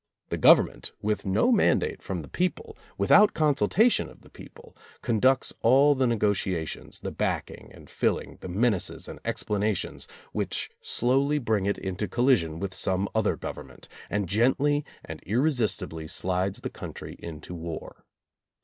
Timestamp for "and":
7.71-7.87, 9.07-9.19, 14.09-14.27, 15.05-15.21